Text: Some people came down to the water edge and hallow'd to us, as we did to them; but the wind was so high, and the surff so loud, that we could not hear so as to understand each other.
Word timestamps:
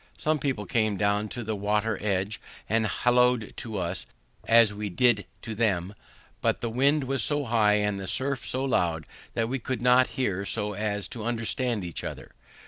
Some 0.17 0.39
people 0.39 0.65
came 0.65 0.97
down 0.97 1.29
to 1.29 1.43
the 1.43 1.55
water 1.55 1.95
edge 2.01 2.41
and 2.67 2.87
hallow'd 2.87 3.53
to 3.57 3.77
us, 3.77 4.07
as 4.47 4.73
we 4.73 4.89
did 4.89 5.27
to 5.43 5.53
them; 5.53 5.93
but 6.41 6.59
the 6.59 6.71
wind 6.71 7.03
was 7.03 7.21
so 7.23 7.43
high, 7.45 7.73
and 7.75 7.99
the 7.99 8.07
surff 8.07 8.43
so 8.43 8.65
loud, 8.65 9.05
that 9.35 9.47
we 9.47 9.59
could 9.59 9.79
not 9.79 10.07
hear 10.17 10.43
so 10.43 10.73
as 10.73 11.07
to 11.09 11.23
understand 11.23 11.83
each 11.85 12.03
other. 12.03 12.31